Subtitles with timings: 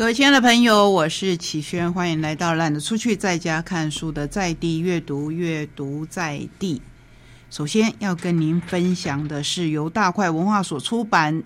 [0.00, 6.80] 各位亲爱的朋友，我是启轩，欢迎来到懒得出去在家看书的在地阅读，阅读在地。
[7.50, 11.42] 首先要跟您分享的是由大块文化所出版，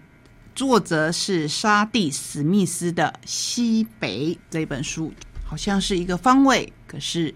[0.55, 5.13] 作者是沙地史密斯的《西北》这本书，
[5.45, 7.35] 好像是一个方位，可是。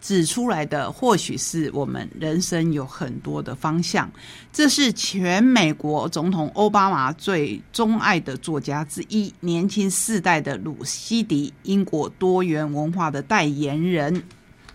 [0.00, 4.10] 指出来的或许是我们人生有很多的方向。
[4.52, 14.22] 这是全美国总统奥巴马最钟爱的作家之一，年轻世代的鲁西迪，英国多元文化的代言人。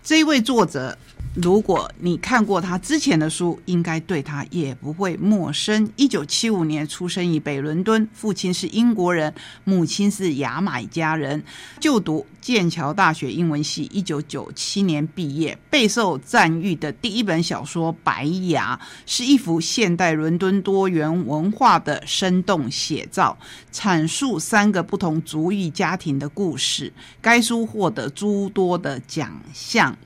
[0.02, 0.96] 这位作者。
[1.34, 5.90] 如果你看过他之前的书，应该对他也不会陌生。
[5.96, 9.32] 一九七五年出生于北伦敦，父亲是英国人，
[9.64, 11.42] 母亲是牙买加人，
[11.80, 13.84] 就读剑桥大学英文系。
[13.92, 23.38] 一九九七年毕业，备受赞誉的第一本小说《白牙》是一幅现代伦敦多元文化的生动写照，
[23.72, 26.92] 阐述三个不同族裔家庭的故事。
[27.20, 29.96] 该书获得诸多的奖项。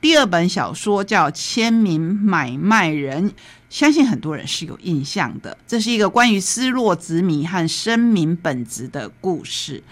[0.00, 3.30] 第二本小说叫《签名买卖人》，
[3.68, 5.58] 相信很多人是有印象的。
[5.66, 9.82] 这是一个关于失落子民和生命本质的故事。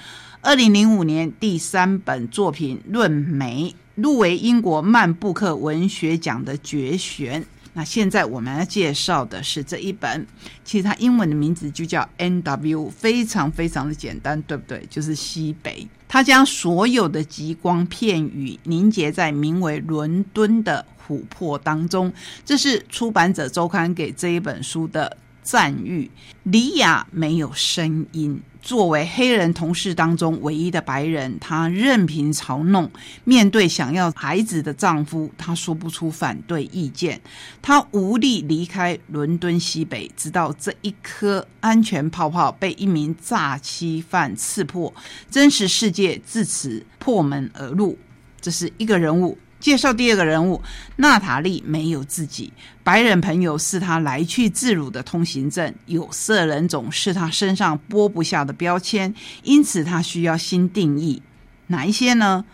[0.49, 7.45] 二零零五年第三本作品《论梅》入围英国曼布克文学奖的决选。
[7.75, 10.27] 那现在我们要介绍的是这一本，
[10.65, 14.83] 其实它英文的名字就叫 N.W.，非常非常的简单，对不对？
[14.89, 15.87] 就是西北。
[16.09, 22.11] 它将所有的极光片语凝结在名为伦敦的琥珀当中。
[22.47, 25.15] 这是出版者周刊给这一本书的
[25.49, 26.11] 赞誉。
[26.43, 28.43] 李雅没有声音。
[28.61, 32.91] 作为黑人同事当中唯一的白人，她任凭嘲弄。
[33.25, 37.19] 面对想要孩子的丈夫，她说不出反对意见。
[37.63, 44.93] 她无力离开伦敦西北，直到这一颗安全泡泡被一名诈欺犯刺破，
[45.31, 47.97] 真实世界自此破门而入。
[48.39, 49.39] 这是一个人物。
[49.61, 50.63] 介绍第二个人物，
[50.97, 52.53] 娜塔莉没有自己，
[52.85, 61.23] 白人朋友是她来去自如的通行证，有色人种是她身上剥不下的标签，因此她需要新定义。
[61.67, 62.45] 哪一些呢？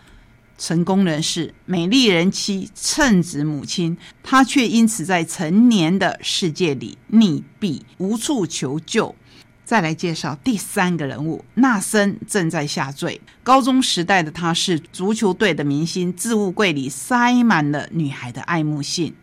[0.57, 9.17] 成功人士、美丽人妻、称职母亲，她却因此在成年的世界里溺毙，无处求救。
[9.65, 13.21] 再来介绍第三个人物，纳森正在下坠。
[13.43, 19.15] 高中时代的他是足球队的明星，置物柜里塞满了女孩的爱慕信，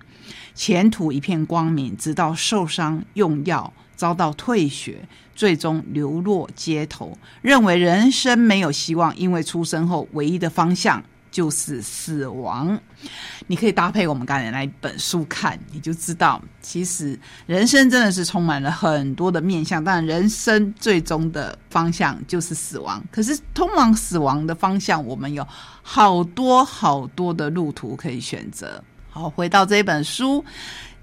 [0.55, 1.95] 前途一片光明。
[1.95, 11.03] 直到受伤用药，遭到退学，最终流落街头，认为人生没有希望，因为出生后唯一的方向。
[11.31, 12.77] 就是死亡，
[13.47, 23.01] 你可以搭配我们刚才那一本书看，你就知道，其实人生真的是充满了很多的面向，但人生最终的方向就是死亡。
[23.09, 25.47] 可是通往死亡的方向，我们有
[25.81, 28.83] 好多好多的路途可以选择。
[29.09, 30.43] 好，回到这本书。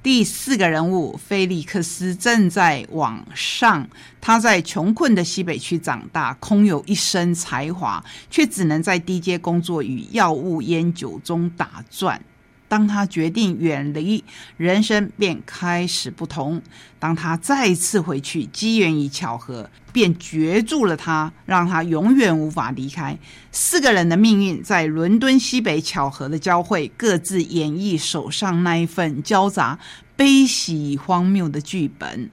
[0.01, 3.87] 第四个人物菲利克斯正在往上，
[4.21, 12.21] 他在穷困的西北区长大，空有一身才华，却只能在低阶工作与药物烟酒中打转。
[12.69, 14.23] 当他决定远离，
[14.57, 16.63] 人生便开始不同。
[16.99, 23.19] 当他再次回去，机缘与巧合便绝住了他，让他永远无法离开。
[23.51, 29.79] 四个人的命运在伦敦西北巧合的交汇，各自演绎手上那一份交杂、
[30.15, 32.31] 悲喜荒谬的剧本，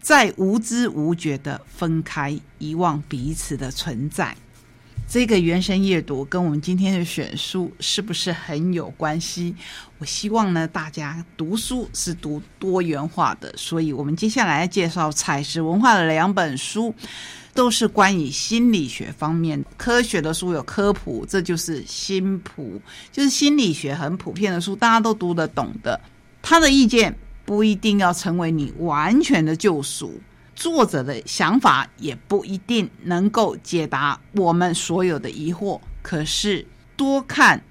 [0.00, 4.36] 在无知无觉的分开，遗忘彼此的存在。
[5.08, 9.54] 这个原声阅读跟我们今天的选书是不是很有关系？
[9.96, 16.94] 我希望呢，大家读书是读多元化的，所以我们接下来介绍采石文化的两本书，
[17.54, 22.78] 都是关于心理学方面科学的书，有科普，这就是心普，
[23.10, 25.98] 就是心理学很普遍的书，大家都读得懂的。
[26.42, 27.16] 他的意见
[27.46, 30.20] 不一定要成为你完全的救赎。
[30.58, 36.66] 作者的想法也不一定能够解答我们所有的疑惑，可是
[36.96, 37.62] 多看、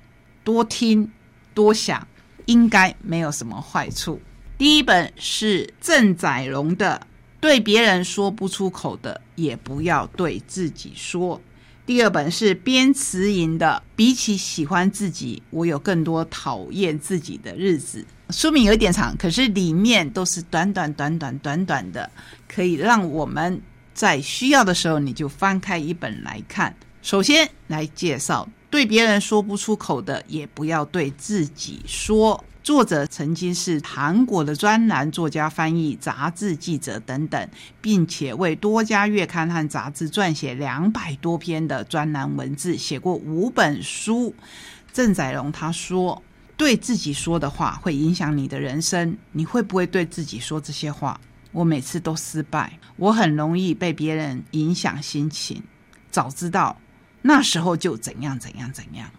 [0.45, 1.11] 多听、
[1.53, 2.07] 多想，
[2.45, 4.21] 应该没有什么坏处。
[4.57, 7.01] 第一本是郑载荣的
[7.41, 11.38] 《对别人说不出口的，也不要对自己说》。
[11.87, 18.05] 第二本是边慈莹的《比起喜欢自己，我有更多讨厌自己的日子》。
[18.37, 22.11] 书名有点长，可是里面都是短短短短短短的，
[22.45, 23.61] 可以让我们
[23.93, 26.75] 在需要的时候你就翻开一本来看。
[27.01, 32.43] 首先来介绍，对别人说不出口的，也不要对自己说。
[32.67, 37.49] 作者曾经是韩国的专栏作家、翻译、杂志记者等等，
[37.79, 44.35] 并且为多家月刊和杂志撰写两百多篇的专栏文字，写过五本书。
[44.91, 46.21] 郑载荣他说
[46.57, 51.17] ：“对自己说的话会影响你的人生，你会不会对自己说这些话？”
[51.53, 55.63] 我每次都失败，我很容易被别人影响心情。
[56.11, 56.77] 早知道
[57.21, 59.09] 那时候就怎样怎样怎样。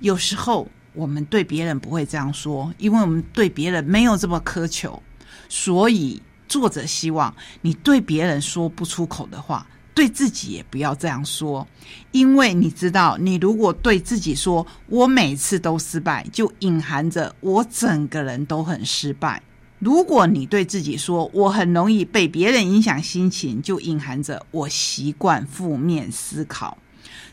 [0.00, 5.02] 有时候我们对别人不会这样说，因为我们对别人没有这么苛求。
[5.48, 11.66] 所以作者希望你对别人说不出口的话，对自己也不要这样说，
[12.12, 19.40] 因为你知道，你如果对自己说“我每次都失败”，就隐含着我整个人都很失败。
[19.78, 26.76] 如果你对自己说“我很容易被别人影响心情”，就隐含着我习惯负面思考。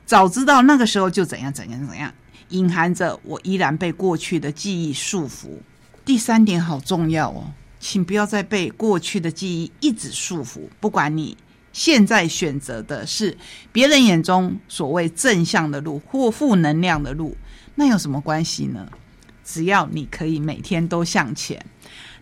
[0.06, 2.14] 早知道那个时候就怎样怎样怎样，
[2.52, 5.58] 隐含着我依然被过去的记忆束缚。
[6.06, 10.62] 第三点好重要哦，请不要再被过去的记忆一直束缚。
[10.80, 11.38] 不管你
[11.74, 13.38] 现在选择的是
[13.72, 17.36] 别人眼中所谓正向的路或负能量的路，
[17.76, 18.88] 那有什么关系呢？
[19.44, 21.66] 只要你可以每天都向前。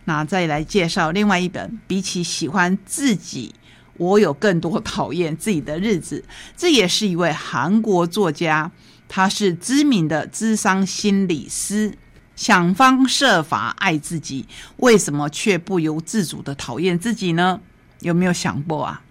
[0.04, 3.54] 那再来介绍另外一本，比起喜欢自己，
[3.98, 6.24] 我有更多讨厌自己的日子。
[6.56, 8.70] 这也是一位韩国作家，
[9.12, 11.92] 他是知名的智商心理师，
[12.36, 14.46] 想方设法爱自己，
[14.76, 17.60] 为什么却不由自主的讨厌自己呢？
[18.02, 19.02] 有没有想过啊？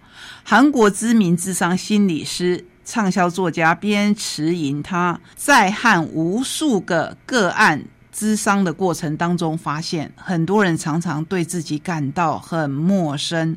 [0.46, 7.84] 韩国知名智商心理师、畅销作家边驰银，他在看无数个个案。
[8.20, 13.56] 咨商的过程当中，发现很多人常常对自己感到很陌生。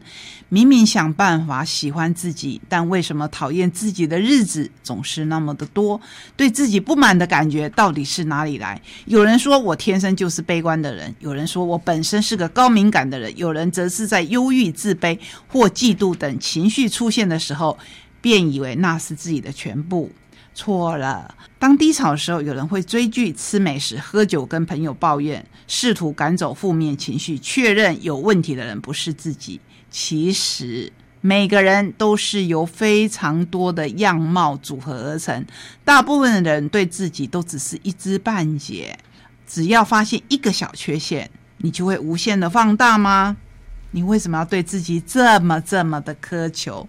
[0.49, 6.01] 明明想办法喜欢自己，但为什么讨厌自己的日子总是那么的多？
[6.37, 8.81] 对自己不满的感觉到底是哪里来？
[9.07, 15.19] 有人说我天生就是悲观的人，有人说我本身是个高敏感的人，有人则是在忧郁、自卑
[15.49, 17.77] 或嫉妒等情绪出现的时候，
[18.21, 20.09] 便以为那是自己的全部。
[20.55, 21.35] 错了。
[21.59, 29.61] 当低潮的时候，有人会追剧、吃美食、喝酒，跟朋友抱怨，试图赶走负面情绪，确认有问题的人不是自己。
[29.91, 35.45] 其实每个人都是由非常多的样貌组合而成，
[35.85, 38.99] 大部分的人对自己都只是一知半解。
[39.47, 43.37] 只要发现一个小缺陷，你就会无限的放大吗？
[43.91, 46.89] 你为什么要对自己这么这么的苛求？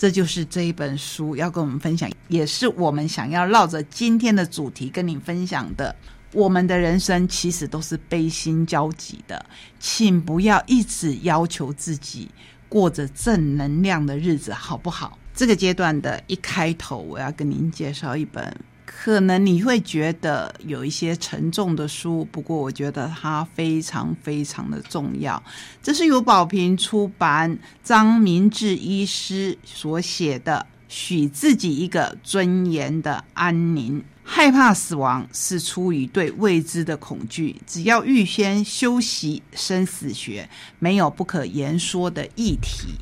[0.00, 5.94] 这就是这一本书要跟我们分享，也是我们想要绕着今天的主题跟你分享的。
[6.32, 9.44] 我们的人生其实都是悲心交集的，
[9.78, 12.30] 请不要一直要求自己
[12.66, 15.18] 过着正能量的日子，好不好？
[15.34, 18.56] 这个阶段的一开头，我要跟您介绍一本。
[18.92, 25.40] 可能你会觉得有一些沉重的书，不过我觉得它非常非常的重要。
[25.80, 34.00] 这是由宝瓶出版张明志医师所写的《许自己一个尊严的安宁》。
[34.22, 37.56] 害怕死亡是出于对未知的恐惧。
[37.66, 40.48] 只要预先修习生死学，
[40.78, 42.94] 没有不可言说的议题。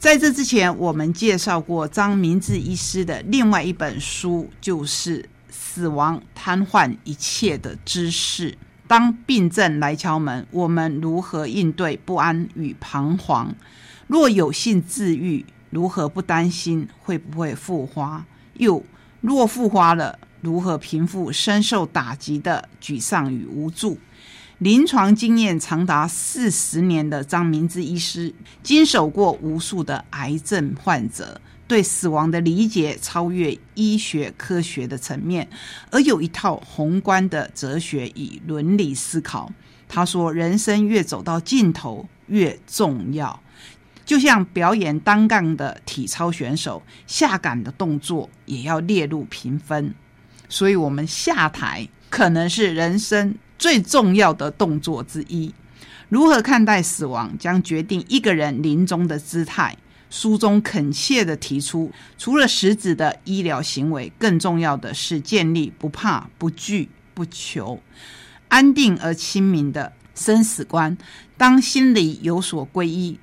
[0.00, 5.20] 在这之前，我们介绍过张明志医师的另外一本书，就是
[5.50, 8.50] 《死亡瘫痪一切的知识》。
[8.88, 13.54] 当病症来敲门，我们如何应对不安与彷徨？
[14.06, 18.24] 若有幸治愈，如何不担心会不会复发？
[18.54, 18.82] 又
[19.20, 23.98] 若复发了，如何平复深受打击的沮丧与无助？
[24.60, 35.48] 临床经验长达四十年的张明志医师，经手过无数的癌症患者，对死亡的理解超越医学科学的层面，
[35.90, 39.50] 而有一套宏观的哲学与伦理思考。
[39.88, 43.42] 他说：“人生越走到尽头越重要，
[44.04, 49.94] 就像表演单杠的体操选手，下杆的动作也要列入评分。
[50.50, 55.52] 所以，我们下台可能是人生。”最重要的动作之一，
[56.08, 59.76] 如何看待死亡，将决定一个人临终的姿态。
[60.08, 67.80] 书中恳切的提出，除了实质的医疗行为，更重要的是建立不怕、不惧、不求、
[68.48, 70.96] 安定而亲民的生死观。
[71.36, 73.20] 当心里有所皈依，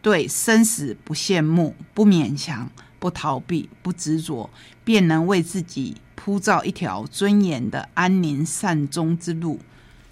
[0.00, 4.48] 对生死不羡慕、不勉强、不逃避、不执着，
[4.82, 9.60] 便能为自己铺造一条尊严的安宁善终之路。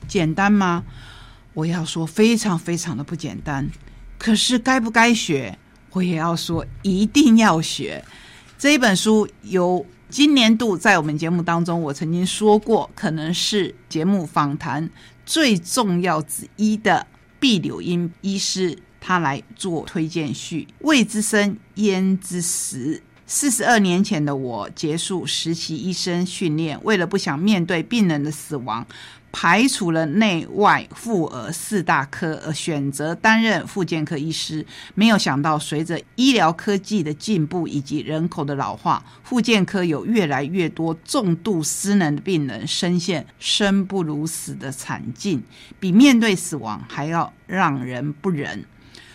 [0.09, 0.85] 简单吗？
[1.54, 3.68] 我要说非常非常的不简单。
[4.18, 5.59] 可是该不该学，
[5.90, 8.04] 我也要说一定要学。
[8.59, 14.88] 这一本书由今年度在我们节目当中，我曾经说过，可能是节目访谈
[15.26, 17.06] 最重要之一的
[17.40, 20.68] 毕柳英医师，他来做推荐序。
[20.80, 23.02] 未知生焉知死？
[23.26, 28.87] 四十二年前的我结束实习医生训练，为了不想面对病人的死亡。
[29.35, 34.67] 排除了内外妇儿四大科，而选择担任妇健科医师。
[34.95, 45.43] 没有想到，随着医疗科技的进步以及人口的老化，妇健科有越来越多重度失能的病人深陷生不如死的惨境，
[45.81, 48.62] 比面对死亡还要让人不忍。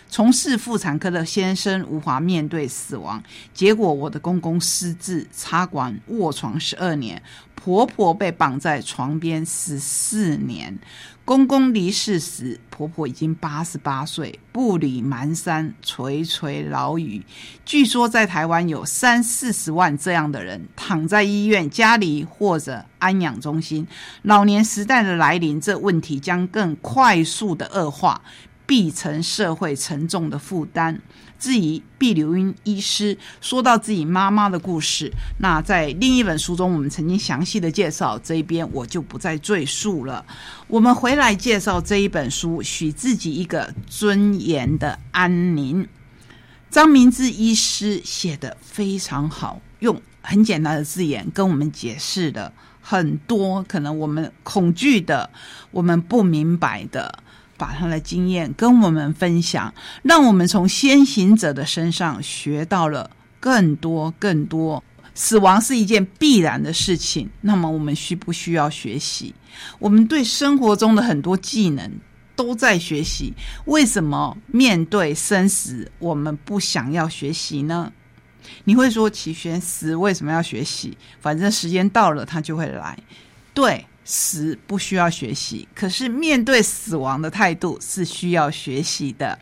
[0.08, 3.22] 从事妇产科的先生无法面对死亡，
[3.52, 7.22] 结果我的公公失智插管卧床十二年，
[7.54, 10.78] 婆婆被绑在床边十四年。
[11.24, 17.22] 公公离世时，婆婆已经八十八岁，步履蹒跚，垂垂老矣。
[17.66, 23.86] 据说在台湾有三四十万这样的人躺在医院、家里或者安养中心。
[24.22, 28.22] 老年时代的来临，这问题将更快速的恶化。
[28.68, 31.00] 必成社会沉重的负担。
[31.38, 40.22] 至于毕留英医师说到自己妈妈的故事，那在另一本书中我们曾经详细的介绍，这一边我就不再赘述了。
[40.66, 45.88] 我们回来介绍这一本书，许自己一个尊严的安宁。
[46.68, 55.30] 张明志医师写的非常好，用很简单的字眼跟我们解释了很多可能我们恐惧的、
[55.70, 57.22] 我们不明白的。
[57.58, 64.82] 把他的经验跟我们分享，让我们从先行者的身上学到了更多更多。
[65.14, 69.34] 死亡是一件必然的事情，那么我们需不需要学习？
[69.80, 71.90] 我们对生活中的很多技能
[72.36, 73.34] 都在学习，
[73.64, 77.92] 为什么面对生死我们不想要学习呢？
[78.64, 80.96] 你会说齐宣死为什么要学习？
[81.20, 82.96] 反正时间到了，他就会来。
[83.52, 83.84] 对。
[84.10, 89.38] 死不需要学习，可是面对死亡的态度是需要学习的。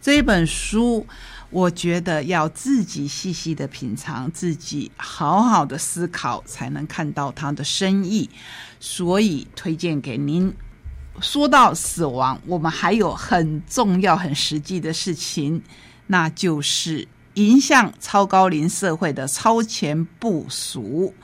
[0.00, 1.06] 这一本书，
[1.48, 8.28] 我觉得要自己细细的品尝，自己好好的思考，才能看到它的深意。
[8.80, 10.52] 所以推荐给您。
[11.20, 15.62] 说到死亡，我们还有很重要、很实际的事情，
[16.08, 21.14] 那就是影响超高龄社会的超前部署。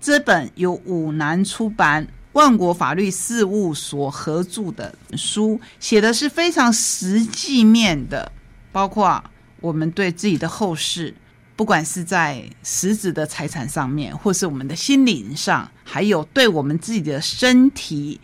[0.00, 2.06] 这本由五南出版。
[2.36, 8.30] 万国法律事务所合著的书，写的是非常实际面的，
[8.70, 9.24] 包括
[9.62, 11.14] 我们对自己的后事，
[11.56, 18.20] 不管是在实质的财产上面，或是我们的心灵上，还有对我们自己的身体，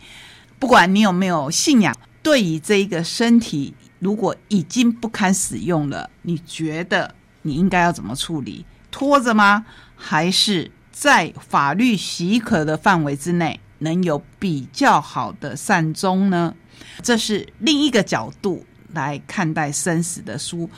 [0.59, 8.63] 不管你有没有信仰，对于这一个身体，如果已经不堪使用了，你觉得你应该要怎么处理？
[8.91, 9.65] 拖着吗？
[9.95, 13.59] 还是在法律许可的范围之内？
[13.83, 16.55] 能有比较好的善终呢？
[17.01, 20.69] 这是另一个角度来看待生死的书。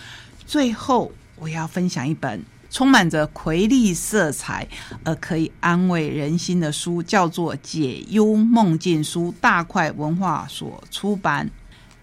[0.46, 4.68] 最后，我要分享一本充满着魁丽色彩
[5.04, 11.50] 而可以安慰人心的书，叫做《解忧梦境书》，大块文化所出版。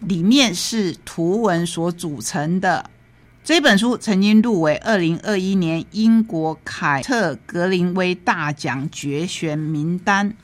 [0.00, 2.90] 里面是图文所组成的。
[3.44, 10.34] 这本书曾经入围二零二一年英国凯特格林威大奖决选名单。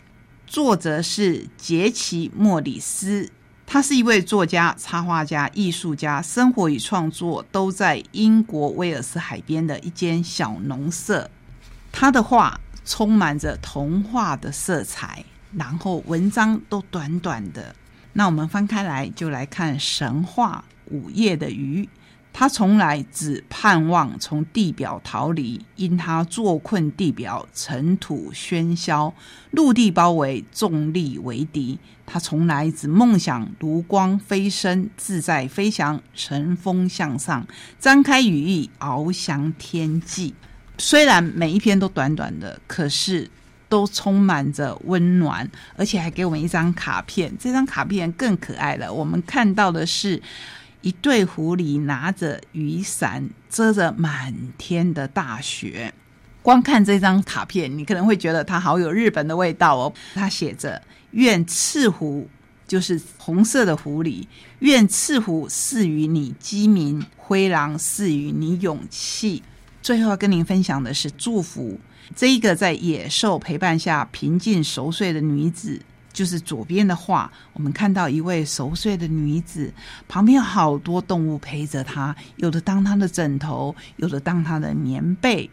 [0.48, 3.30] 作者是杰奇·莫里斯，
[3.66, 11.30] 他是一位作家、插画家、艺术家，生活与创作都在英国威尔斯海边的一间小农舍。
[11.92, 17.76] 他的画充满着童话的色彩，然后文章都短短的。
[18.14, 21.84] 那我们翻开来就来看神话《午夜的鱼》。
[22.38, 29.12] 他从来只盼望从地表逃离，因他坐困地表，尘土喧嚣，
[29.50, 31.76] 陆地包围，重力为敌。
[32.06, 37.44] 他从来只梦想如光飞升，自在飞翔，乘风向上，
[37.80, 40.32] 张开羽翼，翱翔天际。
[40.78, 43.28] 虽然每一篇都短短的，可是
[43.68, 47.36] 都充满着温暖，而且还给我们一张卡片。
[47.36, 50.22] 这张卡片更可爱了，我们看到的是。
[50.82, 55.92] 一对狐狸拿着雨伞遮着满天的大雪，
[56.42, 59.92] 光看这张卡片，你可能会觉得它好有日本的味道哦。
[60.14, 60.80] 它写着
[61.12, 62.28] “愿赤狐”，
[62.68, 64.24] 就是红色的狐狸
[64.60, 69.42] ，“愿赤狐赐予你机敏，灰狼赐予你勇气。”
[69.82, 71.80] 最后要跟您分享的是祝福，
[72.14, 75.80] 这一个在野兽陪伴下平静熟睡的女子。
[76.12, 79.72] 就是左边的画，我们看到一位熟睡的女子，
[80.08, 85.48] 旁边有好多动物陪着她，有的当她的枕头，有的当她的棉被。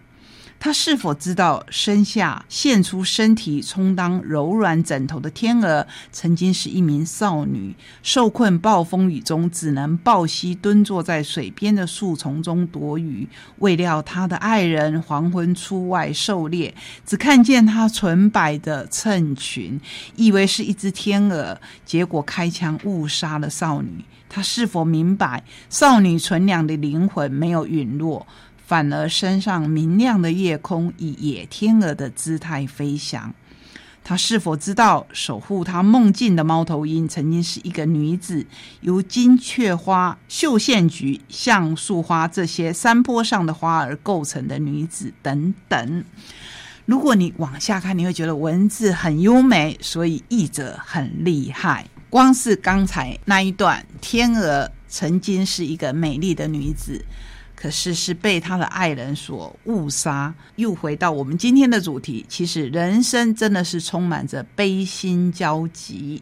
[0.60, 13.28] 他是否知道身下现出身体充当柔软枕头的天鹅，曾经是一名少女，受困暴风雨中，只能抱膝蹲坐在水边的树丛中躲雨。
[13.60, 16.74] 未料他的爱人黄昏出外狩猎，
[17.06, 19.80] 只看见他纯白的衬裙，
[20.16, 24.04] 以为是一只天鹅，结果开枪误杀了少女。
[24.28, 28.26] 他是否明白少女纯良的灵魂没有陨落？
[28.66, 33.34] 反而身上明亮的夜空以野天鹅的姿态飞翔。
[34.08, 38.46] 他是否知道守护他梦境的猫头鹰曾经是一个女子，
[38.82, 46.04] 由金雀花、绣线菊、橡树花这些山坡上的花儿构成的女子等等？
[46.86, 51.88] 如果你往下看，你会觉得文字很优美，所以译者很厉害。
[52.12, 57.04] 光是刚才那一段，天鹅曾经是一个美丽的女子。
[57.66, 60.32] 可是是被他的爱人所误杀。
[60.58, 66.22] 又回到我们今天的主题，其实人生真的是充满着悲心交集。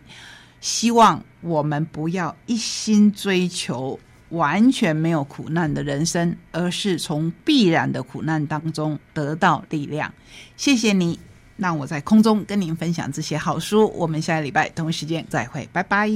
[0.62, 10.14] 希望我们不要一心追求完全没有苦难的人生，而是从必然的苦难当中得到力量。
[10.56, 11.20] 谢谢你，
[11.58, 13.92] 让我在空中跟您分享这些好书。
[13.98, 16.10] 我们下个礼拜同一时间再会，拜拜。